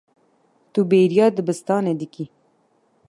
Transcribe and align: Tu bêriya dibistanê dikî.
Tu 0.73 0.79
bêriya 0.89 1.27
dibistanê 1.35 1.93
dikî. 2.01 2.25